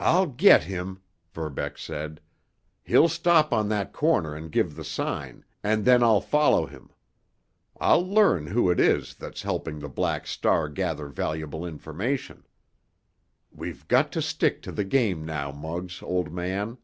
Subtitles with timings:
[0.00, 2.20] "I'll get him!" Verbeck said.
[2.82, 6.90] "He'll stop on that corner and give the sign, and then I'll follow him.
[7.80, 12.44] I'll learn who it is that's helping the Black Star gather valuable information.
[13.52, 16.78] We've got to stick to the game now, Muggs, old man!"